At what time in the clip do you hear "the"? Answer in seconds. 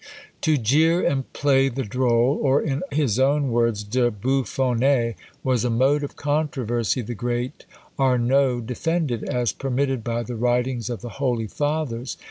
1.69-1.83, 7.03-7.13, 10.23-10.35, 11.01-11.09